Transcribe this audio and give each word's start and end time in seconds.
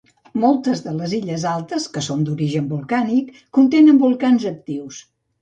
Moltes 0.43 0.79
de 0.85 0.93
les 1.01 1.11
illes 1.17 1.45
altes, 1.49 1.85
que 1.97 2.03
són 2.07 2.23
d'origen 2.31 2.71
volcànic, 2.73 3.29
contenen 3.59 4.03
volcans 4.07 4.49
actius. 4.55 5.05